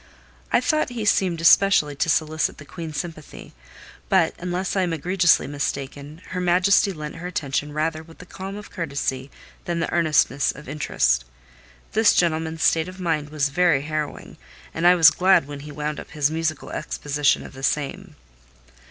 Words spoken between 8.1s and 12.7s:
the calm of courtesy than the earnestness of interest. This gentleman's